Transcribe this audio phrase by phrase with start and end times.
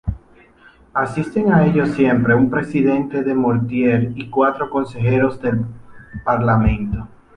[0.95, 5.63] Asisten a ello siempre un presidente de mortier y cuatro consejeros del
[6.25, 7.07] parlamento.